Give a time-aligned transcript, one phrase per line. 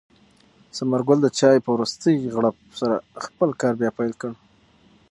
[0.75, 4.31] ثمر ګل د چای په وروستۍ غړپ سره خپل کار بیا پیل کړ.